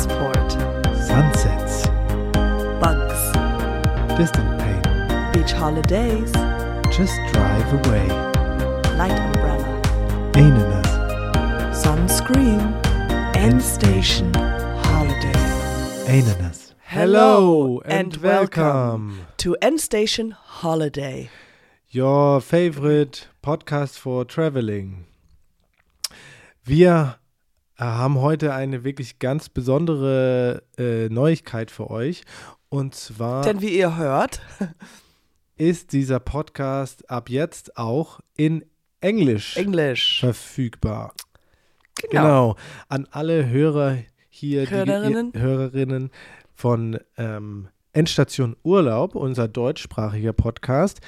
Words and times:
Passport. 0.00 0.52
Sunsets, 1.06 1.86
Bugs. 2.80 3.20
distant 4.16 4.58
pain, 4.58 5.32
Beach 5.32 5.52
holidays. 5.52 6.32
just 6.90 7.18
drive 7.34 7.70
away. 7.84 8.08
Light 8.96 9.12
umbrella. 9.12 9.82
Ananas, 10.36 11.84
Sunscreen. 11.84 12.62
End 13.36 13.60
station. 13.60 14.32
Holiday. 14.32 15.38
ananas. 16.08 16.72
Hello 16.84 17.82
and 17.84 18.16
welcome. 18.16 19.26
To 19.36 19.54
End 19.60 19.82
Station 19.82 20.30
Holiday. 20.30 21.28
Your 21.90 22.40
favorite 22.40 23.28
podcast 23.42 23.98
for 23.98 24.24
traveling. 24.24 25.04
Wir 26.64 27.19
haben 27.86 28.20
heute 28.20 28.54
eine 28.54 28.84
wirklich 28.84 29.18
ganz 29.18 29.48
besondere 29.48 30.62
äh, 30.78 31.08
Neuigkeit 31.08 31.70
für 31.70 31.90
euch. 31.90 32.22
Und 32.68 32.94
zwar 32.94 33.42
Denn 33.42 33.60
wie 33.60 33.76
ihr 33.76 33.96
hört, 33.96 34.42
ist 35.56 35.92
dieser 35.92 36.20
Podcast 36.20 37.10
ab 37.10 37.28
jetzt 37.28 37.76
auch 37.76 38.20
in 38.36 38.64
Englisch 39.00 39.56
Englisch. 39.56 40.20
verfügbar. 40.20 41.14
Genau. 42.10 42.10
Genau. 42.10 42.56
An 42.88 43.08
alle 43.10 43.48
Hörer 43.48 43.98
hier, 44.28 44.66
die 44.66 44.70
Hörerinnen. 44.70 45.32
Hörerinnen 45.34 46.10
von 46.54 46.98
ähm, 47.16 47.68
Endstation 47.92 48.56
Urlaub, 48.62 49.14
unser 49.14 49.48
deutschsprachiger 49.48 50.32
Podcast. 50.32 51.00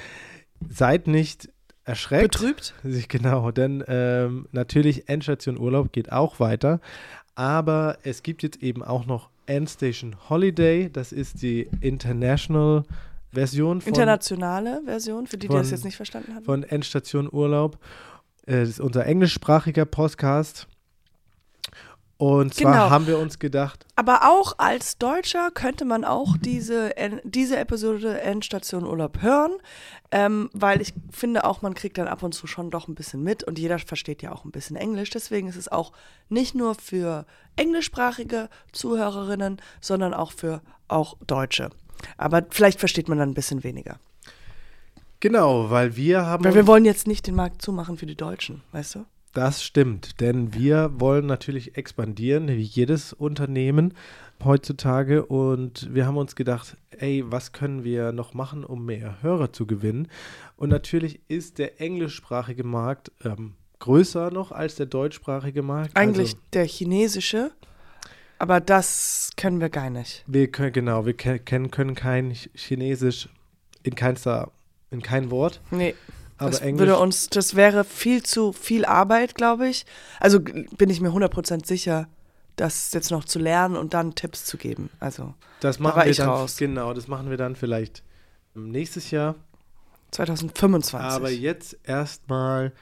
Seid 0.69 1.07
nicht 1.07 1.48
erschreckt. 1.85 2.33
Betrübt? 2.33 2.75
Sich- 2.83 3.09
Genau, 3.09 3.51
denn 3.51 3.83
ähm, 3.89 4.47
natürlich 4.53 5.09
Endstation 5.09 5.59
Urlaub 5.59 5.93
geht 5.93 6.11
auch 6.13 6.41
weiter. 6.41 6.81
Aber 7.35 7.97
es 8.03 8.23
gibt 8.23 8.43
jetzt 8.43 8.63
eben 8.63 8.83
auch 8.83 9.07
noch 9.07 9.31
Endstation 9.47 10.17
Holiday. 10.29 10.91
Das 10.93 11.13
ist 11.13 11.43
die 11.43 11.69
International 11.81 12.84
Version 13.33 13.81
von, 13.81 13.89
Internationale 13.89 14.83
Version, 14.84 15.27
für 15.27 15.39
die, 15.39 15.48
die 15.48 15.55
das 15.55 15.69
von- 15.69 15.77
jetzt 15.77 15.84
nicht 15.84 15.97
verstanden 15.97 16.34
haben. 16.34 16.45
von 16.45 16.62
Endstation 16.62 17.29
Urlaub. 17.33 17.79
Äh, 18.47 18.61
Das 18.61 18.69
ist 18.69 18.81
unser 18.81 19.06
englischsprachiger 19.06 19.84
Podcast. 19.87 20.67
Und 22.23 22.55
zwar 22.55 22.73
Genau. 22.73 22.91
haben 22.91 23.09
wir 23.09 23.19
uns 23.19 23.41
gedacht, 23.41 23.84
Aber 23.97 24.31
auch 24.31 24.55
als 24.59 24.97
Deutscher 24.97 25.51
könnte 25.51 25.84
man 25.84 26.05
auch 26.05 26.37
diese, 26.37 26.92
diese 27.25 27.56
Episode 27.56 28.20
Endstation 28.20 28.84
Urlaub 28.87 29.23
hören, 29.23 29.51
ähm, 30.12 30.48
weil 30.53 30.81
ich 30.81 30.95
finde 31.11 31.43
auch, 31.43 31.62
man 31.62 31.75
kriegt 31.75 31.98
dann 31.98 32.06
ab 32.06 32.23
und 32.23 32.33
zu 32.33 32.47
schon 32.47 32.70
doch 32.70 32.87
ein 32.87 32.95
bisschen 32.95 33.25
mit 33.25 33.43
und 33.43 33.59
jeder 33.59 33.81
versteht 33.81 34.23
ja 34.23 34.31
auch 34.31 34.45
ein 34.45 34.53
bisschen 34.53 34.77
Englisch. 34.77 35.11
Deswegen 35.11 35.48
ist 35.48 35.56
es 35.56 35.67
auch 35.67 35.91
nicht 36.28 36.55
nur 36.55 36.77
für 36.77 37.27
englischsprachige 37.56 38.48
Zuhörerinnen, 38.70 39.61
sondern 39.81 40.15
auch 40.15 40.31
für 40.31 40.61
auch 40.87 41.17
Deutsche. 41.27 41.70
Aber 42.19 42.45
vielleicht 42.50 42.78
versteht 42.78 43.09
man 43.09 43.19
dann 43.19 43.31
ein 43.31 43.34
bisschen 43.34 43.65
weniger. 43.65 43.98
genau, 45.19 45.70
weil 45.70 45.97
wir 45.97 46.25
haben. 46.25 46.45
Weil 46.45 46.55
wir 46.55 46.69
wollen 46.69 46.84
jetzt 46.84 47.09
nicht 47.09 47.27
den 47.27 47.34
Markt 47.34 47.62
zumachen 47.62 47.97
für 47.97 48.06
die 48.06 48.17
Deutschen, 48.17 48.62
weißt 48.70 48.95
du? 48.95 49.06
Das 49.33 49.62
stimmt, 49.64 50.20
denn 50.20 50.52
wir 50.52 50.91
wollen 51.00 51.25
natürlich 51.27 51.77
expandieren, 51.78 52.48
wie 52.48 52.61
jedes 52.62 53.14
Unternehmen 53.14 53.94
heutzutage. 54.44 55.25
Und 55.25 55.88
wir 55.94 56.05
haben 56.06 56.19
uns 56.19 56.36
gedacht, 56.36 56.77
ey, 56.91 57.25
was 57.27 57.53
können 57.53 57.83
wir 57.83 58.12
noch 58.12 58.34
machen, 58.34 58.62
um 58.62 58.84
mehr 58.84 59.22
Hörer 59.22 59.53
zu 59.53 59.66
gewinnen? 59.66 60.08
Und 60.56 60.69
natürlich 60.69 61.20
ist 61.28 61.58
der 61.58 61.80
englischsprachige 61.80 62.62
Markt 62.64 63.10
ähm, 63.25 63.55
größer 63.78 64.30
noch 64.30 64.53
als 64.53 64.75
der 64.75 64.86
deutschsprachige 64.86 65.62
Markt. 65.62 65.97
Eigentlich 65.97 66.33
Also, 66.34 66.38
der 66.53 66.66
chinesische, 66.66 67.53
aber 68.38 68.60
das 68.60 69.30
können 69.36 69.60
wir 69.60 69.70
gar 69.70 69.88
nicht. 69.88 70.25
wir 70.27 70.50
können, 70.50 70.72
genau, 70.72 71.06
wir 71.06 71.14
ke- 71.14 71.38
kennen, 71.38 71.70
können 71.70 71.94
kein 71.94 72.33
Ch- 72.33 72.50
Chinesisch 72.55 73.28
in 73.83 73.94
keinster, 73.94 74.53
in 74.91 75.00
kein 75.00 75.30
Wort. 75.30 75.60
Nee. 75.70 75.94
Aber 76.42 76.50
das 76.50 76.60
Englisch. 76.60 76.80
würde 76.86 76.98
uns, 76.98 77.28
das 77.28 77.54
wäre 77.56 77.84
viel 77.84 78.22
zu 78.22 78.53
viel 78.53 78.84
Arbeit, 78.84 79.34
glaube 79.34 79.69
ich. 79.69 79.86
Also 80.20 80.41
bin 80.41 80.91
ich 80.91 81.00
mir 81.00 81.10
100% 81.10 81.66
sicher, 81.66 82.08
das 82.56 82.92
jetzt 82.92 83.10
noch 83.10 83.25
zu 83.25 83.38
lernen 83.38 83.76
und 83.76 83.94
dann 83.94 84.14
Tipps 84.14 84.44
zu 84.44 84.56
geben. 84.58 84.91
Also 85.00 85.34
das 85.60 85.78
da 85.78 85.82
machen 85.84 85.97
war 85.97 86.04
wir 86.04 86.10
ich 86.10 86.19
dann, 86.19 86.28
raus. 86.28 86.56
Genau, 86.56 86.92
das 86.92 87.08
machen 87.08 87.30
wir 87.30 87.36
dann 87.36 87.56
vielleicht 87.56 88.03
nächstes 88.54 89.10
Jahr. 89.10 89.34
2025. 90.10 91.00
Aber 91.16 91.30
jetzt 91.30 91.78
erstmal 91.84 92.72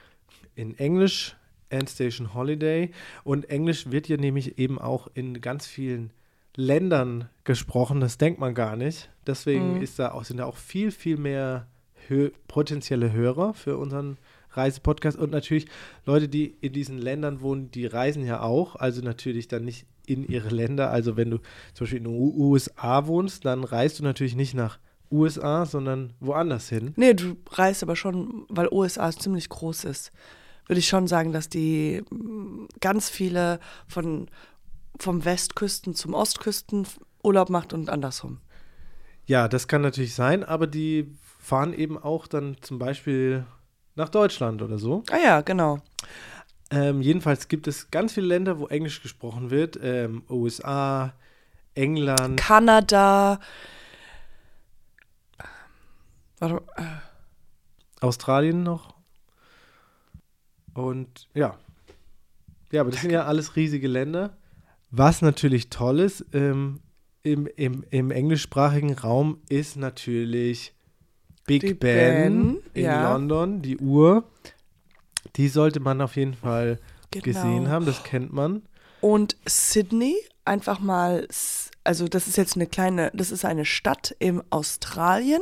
in 0.55 0.77
Englisch, 0.77 1.35
Endstation 1.69 2.33
Holiday. 2.33 2.91
Und 3.23 3.49
Englisch 3.49 3.89
wird 3.89 4.07
ja 4.09 4.17
nämlich 4.17 4.57
eben 4.59 4.79
auch 4.79 5.07
in 5.13 5.39
ganz 5.39 5.65
vielen 5.65 6.11
Ländern 6.57 7.29
gesprochen. 7.45 8.01
Das 8.01 8.17
denkt 8.17 8.39
man 8.39 8.53
gar 8.53 8.75
nicht. 8.75 9.09
Deswegen 9.25 9.75
Mhm. 9.75 9.81
ist 9.81 9.97
da 9.99 10.11
auch, 10.11 10.25
sind 10.25 10.37
da 10.37 10.45
auch 10.45 10.57
viel, 10.57 10.91
viel 10.91 11.15
mehr 11.17 11.67
hö 12.11 12.29
potenzielle 12.47 13.11
Hörer 13.11 13.53
für 13.53 13.77
unseren 13.77 14.17
Reisepodcast. 14.51 15.17
Und 15.17 15.31
natürlich 15.31 15.65
Leute, 16.05 16.27
die 16.27 16.55
in 16.61 16.73
diesen 16.73 16.97
Ländern 16.97 17.41
wohnen, 17.41 17.71
die 17.71 17.85
reisen 17.85 18.25
ja 18.25 18.41
auch. 18.41 18.75
Also 18.75 19.01
natürlich 19.01 19.47
dann 19.47 19.65
nicht 19.65 19.85
in 20.05 20.27
ihre 20.27 20.49
Länder. 20.49 20.91
Also 20.91 21.17
wenn 21.17 21.31
du 21.31 21.37
zum 21.73 21.85
Beispiel 21.85 21.99
in 21.99 22.03
den 22.03 22.13
USA 22.13 23.07
wohnst, 23.07 23.45
dann 23.45 23.63
reist 23.63 23.99
du 23.99 24.03
natürlich 24.03 24.35
nicht 24.35 24.53
nach 24.53 24.77
USA, 25.11 25.65
sondern 25.65 26.13
woanders 26.19 26.69
hin. 26.69 26.93
nee, 26.95 27.13
du 27.13 27.35
reist 27.49 27.83
aber 27.83 27.95
schon, 27.95 28.45
weil 28.49 28.69
USA 28.71 29.11
ziemlich 29.11 29.49
groß 29.49 29.83
ist, 29.83 30.11
würde 30.67 30.79
ich 30.79 30.87
schon 30.87 31.07
sagen, 31.07 31.33
dass 31.33 31.49
die 31.49 32.01
mm, 32.09 32.67
ganz 32.79 33.09
viele 33.09 33.59
von 33.87 34.29
vom 34.99 35.25
Westküsten 35.25 35.95
zum 35.95 36.13
Ostküsten 36.13 36.85
Urlaub 37.23 37.49
macht 37.49 37.73
und 37.73 37.89
andersrum. 37.89 38.39
Ja, 39.25 39.47
das 39.47 39.67
kann 39.67 39.81
natürlich 39.81 40.13
sein, 40.13 40.43
aber 40.43 40.67
die 40.67 41.11
fahren 41.41 41.73
eben 41.73 41.97
auch 41.97 42.27
dann 42.27 42.55
zum 42.61 42.79
Beispiel 42.79 43.45
nach 43.95 44.09
Deutschland 44.09 44.61
oder 44.61 44.77
so. 44.77 45.03
Ah 45.11 45.17
ja, 45.17 45.41
genau. 45.41 45.79
Ähm, 46.69 47.01
jedenfalls 47.01 47.49
gibt 47.49 47.67
es 47.67 47.91
ganz 47.91 48.13
viele 48.13 48.27
Länder, 48.27 48.59
wo 48.59 48.67
Englisch 48.67 49.01
gesprochen 49.01 49.49
wird. 49.49 49.77
Ähm, 49.81 50.23
USA, 50.29 51.13
England. 51.73 52.39
Kanada. 52.39 53.39
Warte, 56.39 56.55
mal, 56.55 56.61
äh, 56.77 58.05
Australien 58.05 58.63
noch. 58.63 58.93
Und 60.73 61.27
ja. 61.33 61.57
Ja, 62.71 62.81
aber 62.81 62.91
das 62.91 63.01
sind 63.01 63.11
ja 63.11 63.25
alles 63.25 63.55
riesige 63.57 63.87
Länder. 63.87 64.37
Was 64.91 65.21
natürlich 65.21 65.69
toll 65.69 65.99
ist 65.99 66.25
ähm, 66.33 66.79
im, 67.23 67.47
im, 67.55 67.83
im 67.89 68.11
englischsprachigen 68.11 68.93
Raum 68.93 69.41
ist 69.49 69.75
natürlich 69.75 70.73
Big 71.45 71.61
Die 71.61 71.73
Ben, 71.73 72.53
Ben, 72.55 72.57
in 72.73 72.83
ja. 72.85 73.11
London, 73.11 73.61
die 73.61 73.77
Uhr. 73.77 74.23
Die 75.35 75.47
sollte 75.47 75.79
man 75.79 76.01
auf 76.01 76.15
jeden 76.15 76.33
Fall 76.33 76.79
Genau. 77.11 77.23
gesehen 77.25 77.69
haben, 77.69 77.85
das 77.85 78.03
kennt 78.03 78.31
man. 78.31 78.61
Und 79.01 79.35
Sydney, 79.45 80.15
einfach 80.45 80.79
mal, 80.79 81.27
also 81.83 82.07
das 82.07 82.27
ist 82.27 82.37
jetzt 82.37 82.55
eine 82.55 82.67
kleine, 82.67 83.11
das 83.13 83.31
ist 83.31 83.43
eine 83.43 83.65
Stadt 83.65 84.15
in 84.19 84.41
Australien. 84.49 85.41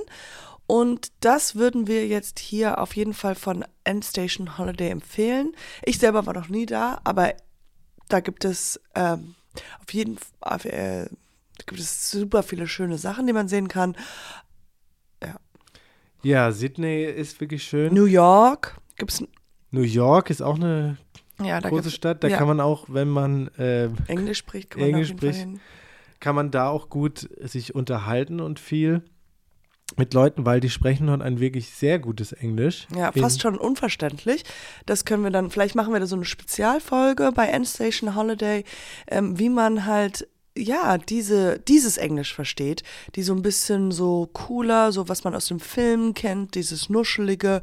Und 0.66 1.12
das 1.20 1.56
würden 1.56 1.88
wir 1.88 2.08
jetzt 2.08 2.40
hier 2.40 2.80
auf 2.80 2.96
jeden 2.96 3.14
Fall 3.14 3.36
von 3.36 3.66
Endstation 3.84 4.58
Holiday 4.58 4.90
empfehlen. 4.90 5.54
Ich 5.84 5.98
selber 6.00 6.26
war 6.26 6.34
noch 6.34 6.50
nie 6.50 6.66
da, 6.66 7.02
aber 7.04 7.34
da 8.08 8.20
gibt 8.20 8.46
es 8.46 8.80
ähm, 8.96 9.36
auf 9.81 9.94
jeden 9.94 10.18
Fall, 10.18 10.66
äh, 10.66 11.10
gibt 11.66 11.80
es 11.81 12.10
super 12.12 12.44
viele 12.44 12.68
schöne 12.68 12.98
Sachen, 12.98 13.28
die 13.28 13.34
man 13.34 13.48
sehen 13.48 13.68
kann. 13.68 13.96
Ja, 16.22 16.52
Sydney 16.52 17.06
ist 17.06 17.40
wirklich 17.40 17.63
schön. 17.63 17.94
New 17.94 18.06
York 18.06 18.78
gibt 18.97 19.12
es, 19.12 19.24
New 19.72 19.81
York 19.81 20.30
ist 20.30 20.41
auch 20.41 20.56
eine 20.56 20.97
ja, 21.41 21.59
große 21.59 21.84
gibt's, 21.84 21.96
Stadt. 21.96 22.24
Da 22.24 22.28
ja. 22.28 22.38
kann 22.38 22.47
man 22.47 22.59
auch, 22.59 22.85
wenn 22.90 23.07
man 23.09 23.47
äh, 23.57 23.90
Englisch 24.07 24.40
spricht, 24.40 24.72
kann 24.72 24.81
man 24.81 24.90
Englisch 24.90 25.09
spricht. 25.09 25.47
kann 26.19 26.36
man 26.36 26.51
da 26.51 26.69
auch 26.69 26.89
gut 26.89 27.30
sich 27.39 27.75
unterhalten 27.75 28.39
und 28.42 28.60
viel 28.60 29.04
mit 29.98 30.13
Leuten, 30.13 30.45
weil 30.45 30.60
die 30.60 30.69
sprechen 30.69 31.07
dort 31.07 31.21
ein 31.21 31.39
wirklich 31.39 31.69
sehr 31.71 32.00
gutes 32.00 32.31
Englisch. 32.31 32.88
Ja, 32.95 33.10
In- 33.10 33.22
fast 33.22 33.42
schon 33.42 33.57
unverständlich. 33.57 34.44
Das 34.86 35.06
können 35.06 35.24
wir 35.24 35.31
dann, 35.31 35.50
vielleicht 35.50 35.75
machen 35.75 35.94
wir 35.94 36.00
da 36.00 36.06
so 36.06 36.15
eine 36.15 36.25
Spezialfolge 36.25 37.31
bei 37.33 37.48
Endstation 37.48 38.15
Holiday, 38.15 38.65
ähm, 39.07 39.39
wie 39.39 39.50
man 39.50 39.86
halt, 39.86 40.27
ja, 40.60 40.98
diese, 40.98 41.60
dieses 41.60 41.98
Englisch 41.98 42.34
versteht, 42.34 42.84
die 43.16 43.24
so 43.24 43.34
ein 43.34 43.42
bisschen 43.42 43.92
so 43.92 44.30
cooler, 44.34 44.92
so 44.92 45.10
was 45.10 45.24
man 45.24 45.34
aus 45.36 45.48
dem 45.48 45.60
Film 45.60 46.14
kennt, 46.14 46.56
dieses 46.56 46.90
Nuschelige, 46.90 47.62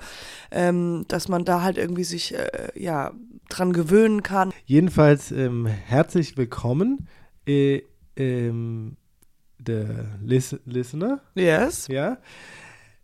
ähm, 0.50 1.04
dass 1.08 1.28
man 1.28 1.44
da 1.44 1.62
halt 1.62 1.78
irgendwie 1.78 2.04
sich, 2.04 2.34
äh, 2.34 2.70
ja, 2.74 3.12
dran 3.48 3.72
gewöhnen 3.72 4.22
kann. 4.22 4.52
Jedenfalls 4.64 5.30
ähm, 5.30 5.66
herzlich 5.66 6.36
willkommen, 6.36 7.08
äh, 7.46 7.82
ähm, 8.16 8.96
der 9.58 10.06
Lis 10.22 10.56
Listener, 10.64 11.20
Yes. 11.34 11.88
ja, 11.88 12.18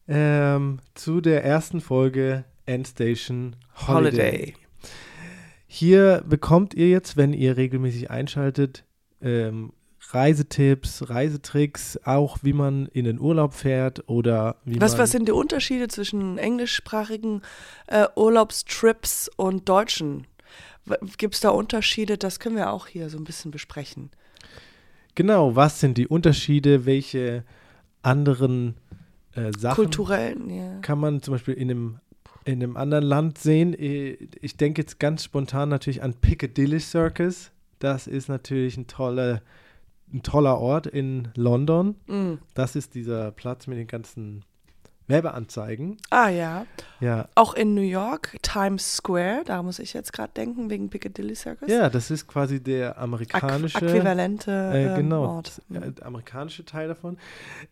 ähm, 0.08 0.80
zu 0.94 1.20
der 1.20 1.44
ersten 1.44 1.80
Folge 1.80 2.44
Endstation 2.66 3.56
Holiday. 3.86 4.18
Holiday. 4.18 4.54
Hier 5.66 6.22
bekommt 6.28 6.74
ihr 6.74 6.88
jetzt, 6.88 7.16
wenn 7.16 7.32
ihr 7.32 7.56
regelmäßig 7.56 8.10
einschaltet, 8.10 8.84
ähm, 9.22 9.72
Reisetipps, 10.10 11.08
Reisetricks, 11.08 11.98
auch 12.04 12.38
wie 12.42 12.52
man 12.52 12.86
in 12.86 13.04
den 13.04 13.18
Urlaub 13.20 13.54
fährt 13.54 14.08
oder 14.08 14.56
wie 14.64 14.80
Was, 14.80 14.92
man. 14.92 15.02
was 15.02 15.10
sind 15.12 15.28
die 15.28 15.32
Unterschiede 15.32 15.88
zwischen 15.88 16.38
englischsprachigen 16.38 17.42
äh, 17.86 18.06
Urlaubstrips 18.14 19.30
und 19.36 19.68
deutschen? 19.68 20.26
Gibt 21.16 21.34
es 21.34 21.40
da 21.40 21.50
Unterschiede? 21.50 22.18
Das 22.18 22.40
können 22.40 22.56
wir 22.56 22.72
auch 22.72 22.88
hier 22.88 23.08
so 23.08 23.16
ein 23.16 23.24
bisschen 23.24 23.50
besprechen. 23.50 24.10
Genau, 25.14 25.54
was 25.54 25.80
sind 25.80 25.98
die 25.98 26.08
Unterschiede? 26.08 26.86
Welche 26.86 27.44
anderen 28.02 28.74
äh, 29.34 29.52
Sachen 29.56 29.76
Kulturellen, 29.76 30.50
ja. 30.50 30.78
kann 30.80 30.98
man 30.98 31.22
zum 31.22 31.32
Beispiel 31.32 31.54
in 31.54 31.70
einem, 31.70 31.98
in 32.44 32.62
einem 32.62 32.76
anderen 32.76 33.04
Land 33.04 33.38
sehen? 33.38 33.74
Ich 33.78 34.56
denke 34.56 34.82
jetzt 34.82 34.98
ganz 34.98 35.24
spontan 35.24 35.68
natürlich 35.68 36.02
an 36.02 36.14
Piccadilly 36.14 36.80
Circus. 36.80 37.50
Das 37.78 38.06
ist 38.06 38.28
natürlich 38.28 38.76
ein 38.76 38.86
toller, 38.86 39.42
ein 40.12 40.22
toller 40.22 40.58
Ort 40.58 40.86
in 40.86 41.28
London. 41.36 41.96
Mm. 42.06 42.34
Das 42.54 42.76
ist 42.76 42.94
dieser 42.94 43.30
Platz 43.32 43.66
mit 43.66 43.78
den 43.78 43.86
ganzen 43.86 44.44
Werbeanzeigen. 45.08 45.96
Ah 46.10 46.28
ja. 46.28 46.64
Ja, 47.00 47.28
Auch 47.34 47.54
in 47.54 47.74
New 47.74 47.80
York, 47.82 48.36
Times 48.40 48.96
Square, 48.98 49.42
da 49.44 49.62
muss 49.62 49.80
ich 49.80 49.92
jetzt 49.94 50.12
gerade 50.12 50.32
denken, 50.34 50.70
wegen 50.70 50.88
Piccadilly 50.90 51.34
Circus. 51.34 51.68
ja, 51.68 51.90
das 51.90 52.10
ist 52.12 52.28
quasi 52.28 52.62
der 52.62 52.92
Äqu 52.92 53.00
amerikanische. 53.00 53.78
äquivalente 53.84 54.50
Äh, 54.72 54.86
ähm, 54.86 54.96
genau, 54.96 55.24
Ort. 55.26 55.60
äh, 55.74 55.90
der 55.90 56.06
amerikanische 56.06 56.64
Teil 56.64 56.86
davon. 56.88 57.18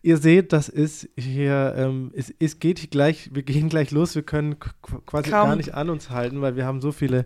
Ihr 0.01 0.17
seht, 0.17 0.51
das 0.51 0.67
ist 0.67 1.07
hier, 1.17 1.73
ähm, 1.77 2.11
es, 2.13 2.33
es 2.37 2.59
geht 2.59 2.79
hier 2.79 2.89
gleich, 2.89 3.33
wir 3.33 3.43
gehen 3.43 3.69
gleich 3.69 3.91
los, 3.91 4.13
wir 4.13 4.23
können 4.23 4.55
qu- 4.55 5.01
quasi 5.05 5.29
Kaum. 5.31 5.47
gar 5.47 5.55
nicht 5.55 5.73
an 5.73 5.89
uns 5.89 6.09
halten, 6.09 6.41
weil 6.41 6.57
wir 6.57 6.65
haben 6.65 6.81
so 6.81 6.91
viele 6.91 7.23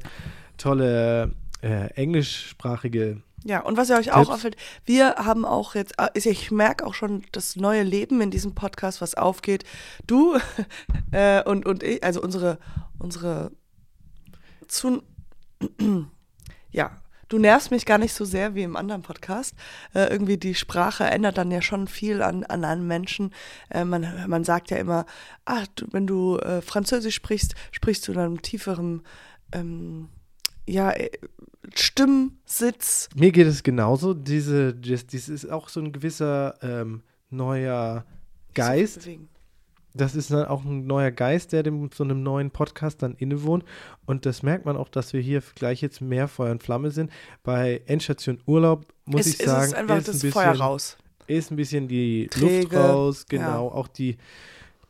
tolle 0.58 1.32
äh, 1.62 1.88
englischsprachige, 1.96 3.22
Ja, 3.48 3.60
und 3.60 3.78
was 3.78 3.92
ihr 3.92 3.96
euch 3.96 4.12
auch 4.12 4.22
Tipps. 4.22 4.30
auffällt, 4.32 4.58
wir 4.86 5.18
haben 5.18 5.46
auch 5.46 5.76
jetzt, 5.76 6.00
äh, 6.00 6.10
ich 6.16 6.50
merke 6.50 6.84
auch 6.84 6.96
schon 6.96 7.24
das 7.32 7.56
neue 7.56 7.84
Leben 7.84 8.20
in 8.20 8.32
diesem 8.32 8.56
Podcast, 8.56 9.02
was 9.02 9.14
aufgeht. 9.14 9.64
Du 10.08 10.36
äh, 11.12 11.44
und, 11.44 11.68
und 11.68 11.84
ich, 11.84 12.04
also 12.04 12.24
unsere, 12.24 12.58
unsere 12.98 13.52
zu, 14.68 15.04
ja, 16.72 16.98
du 17.30 17.38
nervst 17.38 17.70
mich 17.70 17.86
gar 17.86 18.00
nicht 18.00 18.16
so 18.16 18.26
sehr 18.26 18.56
wie 18.56 18.64
im 18.64 18.76
anderen 18.76 19.04
Podcast. 19.04 19.54
Äh, 19.94 20.06
irgendwie 20.12 20.38
die 20.38 20.56
Sprache 20.56 21.04
ändert 21.04 21.38
dann 21.38 21.52
ja 21.52 21.62
schon 21.62 21.88
viel 21.88 22.24
an, 22.24 22.46
an 22.46 22.66
einem 22.66 22.88
Menschen. 22.88 23.32
Äh, 23.70 23.86
man, 23.86 24.26
man 24.28 24.44
sagt 24.44 24.72
ja 24.72 24.78
immer, 24.78 25.06
ah, 25.46 25.66
du, 25.76 25.86
wenn 25.92 26.08
du 26.08 26.40
äh, 26.40 26.64
Französisch 26.64 27.14
sprichst, 27.14 27.54
sprichst 27.72 28.08
du 28.08 28.14
dann 28.14 28.34
mit 28.34 28.42
tieferem, 28.42 29.04
ähm, 29.52 30.10
ja, 30.68 30.92
äh, 30.92 31.10
Stimmsitz. 31.74 33.10
mir 33.16 33.32
geht 33.32 33.48
es 33.48 33.64
genauso, 33.64 34.14
diese, 34.14 34.74
das, 34.74 35.08
das 35.08 35.30
ist 35.30 35.50
auch 35.50 35.70
so 35.70 35.80
ein 35.80 35.92
gewisser 35.92 36.56
ähm, 36.62 37.02
neuer 37.30 38.06
Geist, 38.54 39.08
das 39.96 40.14
ist 40.14 40.32
dann 40.32 40.46
auch 40.46 40.66
ein 40.66 40.86
neuer 40.86 41.12
Geist, 41.12 41.54
der 41.54 41.64
dem 41.64 41.90
so 41.94 42.04
einem 42.04 42.22
neuen 42.22 42.52
Podcast 42.52 43.02
dann 43.02 43.16
innewohnt. 43.16 43.64
Und 44.06 44.26
das 44.26 44.44
merkt 44.44 44.66
man 44.66 44.76
auch, 44.76 44.90
dass 44.90 45.14
wir 45.14 45.22
hier 45.22 45.42
gleich 45.56 45.82
jetzt 45.82 46.02
mehr 46.02 46.28
Feuer 46.28 46.52
und 46.52 46.62
Flamme 46.62 46.92
sind. 46.92 47.12
Bei 47.44 47.82
Endstation 47.86 48.40
Urlaub 48.46 48.86
muss 49.06 49.22
es, 49.22 49.40
ich 49.40 49.46
sagen, 49.46 49.62
es 49.62 49.68
ist 49.70 49.74
einfach 49.76 49.98
ist 49.98 50.08
das 50.10 50.16
ein 50.16 50.22
bisschen, 50.22 50.32
Feuer 50.32 50.56
raus. 50.56 50.98
ist 51.28 51.52
ein 51.52 51.56
bisschen 51.56 51.88
die 51.88 52.28
Träge, 52.28 52.64
Luft 52.64 52.76
raus, 52.76 53.26
genau. 53.28 53.70
Auch 53.70 53.88
die 53.88 54.18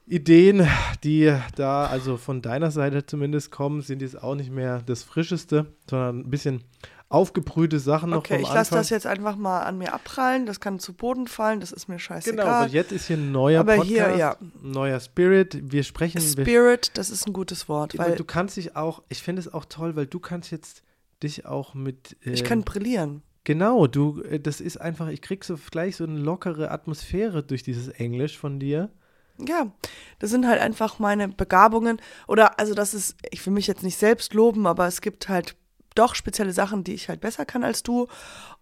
Ideen, 0.07 0.68
die 1.04 1.36
da 1.56 1.86
also 1.88 2.18
von 2.18 2.42
deiner 2.42 2.72
Seite 2.72 3.06
zumindest 3.06 3.52
kommen, 3.52 3.81
sind 3.81 4.02
jetzt 4.02 4.22
auch 4.22 4.36
nicht 4.36 4.52
mehr 4.52 4.81
das 4.86 5.04
Frischeste, 5.04 5.66
sondern 5.90 6.19
ein 6.19 6.30
bisschen 6.30 6.63
aufgebrühte 7.10 7.80
Sachen 7.80 8.10
noch 8.12 8.18
Okay, 8.18 8.42
ich 8.42 8.54
lasse 8.54 8.74
das 8.74 8.90
jetzt 8.90 9.07
einfach 9.07 9.36
mal 9.36 9.62
an 9.62 9.78
mir 9.78 9.94
abprallen. 9.94 10.46
Das 10.46 10.60
kann 10.60 10.80
zu 10.80 10.94
Boden 10.94 11.28
fallen, 11.28 11.60
das 11.60 11.72
ist 11.72 11.88
mir 11.88 11.96
Genau, 11.96 12.04
scheißegal. 12.04 12.48
aber 12.48 12.68
jetzt 12.68 12.92
ist 12.92 13.07
hier 13.07 13.18
ein 13.18 13.31
neuer 13.31 13.62
Aber 13.62 13.75
Podcast, 13.78 13.90
hier, 13.90 14.18
ja. 14.18 14.36
neuer 14.62 15.00
Spirit. 15.00 15.72
Wir 15.72 15.84
sprechen, 15.84 16.22
wir 16.22 16.46
Spirit, 16.46 16.92
das 16.98 17.10
ist 17.10 17.28
ein 17.28 17.34
gutes 17.34 17.69
Wort, 17.69 17.98
Weil 17.98 18.16
du 18.16 18.24
kannst 18.24 18.57
dich 18.57 18.75
auch, 18.75 19.02
ich 19.10 19.22
finde 19.22 19.40
es 19.42 19.54
auch 19.54 19.66
toll, 19.66 19.96
weil 19.96 20.07
du 20.07 20.19
kannst 20.19 20.52
jetzt 20.52 20.84
dich 21.24 21.46
auch 21.46 21.74
mit. 21.74 22.18
Äh, 22.25 22.31
ich 22.31 22.44
kann 22.44 22.63
brillieren. 22.63 23.22
Genau, 23.44 23.86
du, 23.88 24.22
äh, 24.24 24.40
das 24.40 24.60
ist 24.60 24.78
einfach, 24.78 25.07
ich 25.07 25.22
krieg 25.22 25.44
so 25.44 25.57
gleich 25.72 25.96
so 25.96 26.04
eine 26.04 26.19
lockere 26.19 26.72
Atmosphäre 26.72 27.44
durch 27.44 27.63
dieses 27.63 27.88
Englisch 27.88 28.38
von 28.38 28.60
dir. 28.60 28.90
Ja, 29.37 29.71
das 30.19 30.29
sind 30.29 30.47
halt 30.47 30.61
einfach 30.61 30.99
meine 30.99 31.27
Begabungen. 31.27 32.01
Oder, 32.27 32.59
also 32.59 32.73
das 32.73 32.93
ist, 32.93 33.17
ich 33.31 33.45
will 33.45 33.53
mich 33.53 33.67
jetzt 33.67 33.83
nicht 33.83 33.97
selbst 33.97 34.33
loben, 34.33 34.65
aber 34.65 34.87
es 34.87 35.01
gibt 35.01 35.27
halt 35.27 35.55
doch 35.93 36.15
spezielle 36.15 36.53
Sachen, 36.53 36.83
die 36.83 36.93
ich 36.93 37.09
halt 37.09 37.21
besser 37.21 37.45
kann 37.45 37.63
als 37.63 37.83
du. 37.83 38.07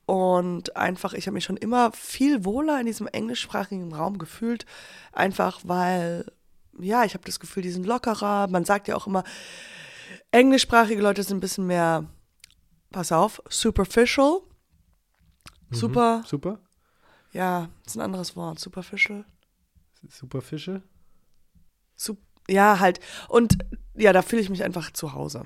Und 0.06 0.76
einfach, 0.76 1.14
ich 1.14 1.28
habe 1.28 1.34
mich 1.34 1.46
schon 1.46 1.58
immer 1.58 1.92
viel 1.92 2.46
wohler 2.46 2.80
in 2.80 2.86
diesem 2.86 3.08
englischsprachigen 3.08 3.94
Raum 3.94 4.18
gefühlt. 4.18 4.66
Einfach 5.12 5.62
weil, 5.64 6.32
ja, 6.80 7.04
ich 7.04 7.14
habe 7.14 7.24
das 7.26 7.40
Gefühl, 7.40 7.64
die 7.64 7.72
sind 7.72 7.86
lockerer. 7.86 8.48
Man 8.48 8.66
sagt 8.66 8.88
ja 8.88 8.96
auch 8.96 9.08
immer, 9.08 9.24
englischsprachige 10.32 11.02
Leute 11.02 11.24
sind 11.24 11.38
ein 11.38 11.42
bisschen 11.42 11.68
mehr, 11.68 12.06
pass 12.92 13.12
auf, 13.12 13.42
superficial. 13.50 14.42
Super, 15.72 16.24
Super. 16.28 16.60
ja, 17.32 17.70
ist 17.84 17.96
ein 17.96 18.02
anderes 18.02 18.36
Wort, 18.36 18.60
superficial. 18.60 19.26
Super 20.10 20.42
Fische. 20.42 20.82
Sup 21.96 22.18
ja, 22.50 22.80
halt. 22.80 23.00
Und 23.30 23.58
ja, 23.96 24.12
da 24.12 24.22
fühle 24.22 24.42
ich 24.42 24.50
mich 24.50 24.64
einfach 24.64 24.92
zu 24.92 25.14
Hause. 25.14 25.44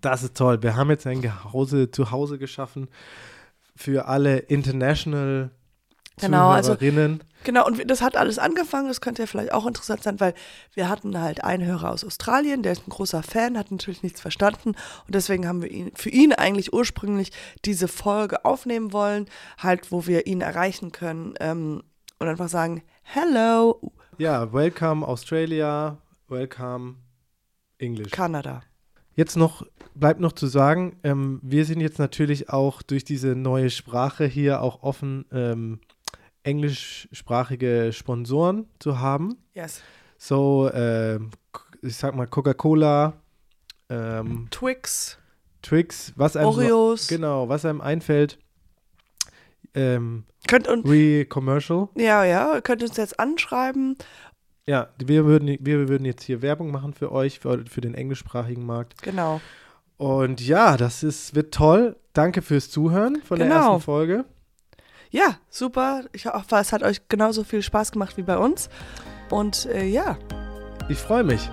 Das 0.00 0.22
ist 0.22 0.36
toll. 0.36 0.62
Wir 0.62 0.76
haben 0.76 0.90
jetzt 0.90 1.06
ein 1.06 1.22
Gehause, 1.22 1.90
Zuhause 1.90 2.38
geschaffen 2.38 2.88
für 3.76 4.06
alle 4.06 4.38
International 4.38 5.50
Genau, 6.20 6.50
also-. 6.50 6.76
Genau, 7.42 7.66
und 7.66 7.90
das 7.90 8.00
hat 8.00 8.16
alles 8.16 8.38
angefangen, 8.38 8.88
das 8.88 9.00
könnte 9.00 9.22
ja 9.22 9.26
vielleicht 9.26 9.52
auch 9.52 9.66
interessant 9.66 10.02
sein, 10.02 10.20
weil 10.20 10.32
wir 10.72 10.88
hatten 10.88 11.20
halt 11.20 11.42
einen 11.42 11.66
Hörer 11.66 11.90
aus 11.90 12.04
Australien, 12.04 12.62
der 12.62 12.72
ist 12.72 12.86
ein 12.86 12.90
großer 12.90 13.22
Fan, 13.22 13.58
hat 13.58 13.70
natürlich 13.70 14.02
nichts 14.02 14.20
verstanden 14.20 14.70
und 14.70 15.14
deswegen 15.14 15.46
haben 15.46 15.60
wir 15.60 15.70
ihn, 15.70 15.90
für 15.94 16.08
ihn 16.08 16.32
eigentlich 16.32 16.72
ursprünglich 16.72 17.32
diese 17.64 17.88
Folge 17.88 18.44
aufnehmen 18.44 18.92
wollen, 18.92 19.26
halt, 19.58 19.92
wo 19.92 20.06
wir 20.06 20.26
ihn 20.26 20.40
erreichen 20.40 20.92
können 20.92 21.34
ähm, 21.40 21.82
und 22.18 22.28
einfach 22.28 22.48
sagen, 22.48 22.82
hello, 23.02 23.92
Ja, 24.18 24.52
welcome 24.52 25.06
Australia, 25.06 25.98
welcome 26.28 26.96
English. 27.78 28.12
Kanada. 28.12 28.62
Jetzt 29.16 29.36
noch, 29.36 29.64
bleibt 29.94 30.20
noch 30.20 30.32
zu 30.32 30.46
sagen, 30.46 30.96
ähm, 31.04 31.40
wir 31.42 31.64
sind 31.64 31.80
jetzt 31.80 31.98
natürlich 31.98 32.50
auch 32.50 32.82
durch 32.82 33.04
diese 33.04 33.34
neue 33.34 33.70
Sprache 33.70 34.24
hier 34.24 34.60
auch 34.60 34.82
offen, 34.82 35.24
ähm, 35.32 35.80
englischsprachige 36.42 37.92
Sponsoren 37.92 38.68
zu 38.78 38.98
haben. 38.98 39.36
Yes. 39.54 39.82
So, 40.18 40.70
ähm, 40.72 41.30
ich 41.82 41.96
sag 41.96 42.14
mal 42.14 42.26
Coca-Cola, 42.26 43.14
ähm, 43.88 44.48
Twix, 44.50 45.18
Twix, 45.62 46.12
was 46.16 46.36
einem 46.36 46.48
Oreos. 46.48 47.08
So, 47.08 47.14
genau, 47.16 47.48
was 47.48 47.64
einem 47.64 47.80
einfällt. 47.80 48.38
Ähm, 49.74 50.24
Könnt 50.46 50.68
und 50.68 50.86
Re-Commercial. 50.88 51.88
ja, 51.96 52.24
ja, 52.24 52.60
könnt 52.60 52.82
uns 52.82 52.96
jetzt 52.96 53.18
anschreiben. 53.18 53.96
Ja, 54.66 54.88
wir 55.04 55.24
würden, 55.26 55.56
wir 55.60 55.88
würden 55.88 56.04
jetzt 56.04 56.22
hier 56.22 56.40
Werbung 56.42 56.70
machen 56.70 56.94
für 56.94 57.12
euch, 57.12 57.38
für, 57.40 57.64
für 57.68 57.80
den 57.80 57.94
englischsprachigen 57.94 58.64
Markt. 58.64 59.02
Genau. 59.02 59.40
Und 59.96 60.40
ja, 60.46 60.76
das 60.76 61.02
ist, 61.02 61.34
wird 61.34 61.52
toll. 61.54 61.96
Danke 62.12 62.40
fürs 62.42 62.70
Zuhören 62.70 63.20
von 63.22 63.38
der 63.38 63.48
Genau. 63.48 63.72
ersten 63.72 63.82
Folge. 63.82 64.24
Ja, 65.10 65.38
super. 65.48 66.04
Ich 66.12 66.26
hoffe, 66.26 66.56
es 66.56 66.72
hat 66.72 66.82
euch 66.82 67.08
genauso 67.08 67.44
viel 67.44 67.62
Spaß 67.62 67.92
gemacht 67.92 68.16
wie 68.16 68.22
bei 68.22 68.36
uns. 68.38 68.68
Und 69.30 69.66
äh, 69.66 69.84
ja, 69.84 70.18
Ich 70.88 70.98
freue 70.98 71.24
mich. 71.24 71.48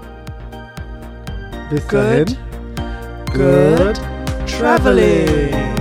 Bis 1.70 1.82
Good. 1.88 1.94
dahin. 1.94 2.26
good 3.34 4.02
traveling. 4.48 5.81